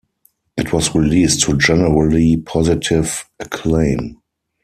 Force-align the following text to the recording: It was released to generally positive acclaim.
It 0.57 0.73
was 0.73 0.95
released 0.95 1.41
to 1.41 1.55
generally 1.59 2.35
positive 2.37 3.29
acclaim. 3.39 4.17